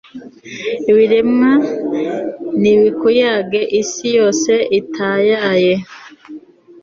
ibiremwa 0.91 1.51
nibikuyage, 2.61 3.61
isi 3.81 4.07
yose 4.17 4.51
itayaye 4.79 5.73